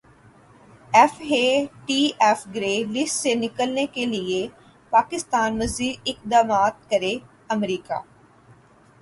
F 0.93 1.19
A 1.31 1.43
T 1.85 1.99
F 2.19 2.45
grey 2.55 2.73
list 2.93 3.15
سے 3.15 3.33
نکلنے 3.35 3.85
کیلئے 3.93 4.41
پاکستان 4.93 5.57
مزید 5.59 6.09
اقدامات 6.09 6.89
کرے 6.91 7.13
امریکا 7.49 7.99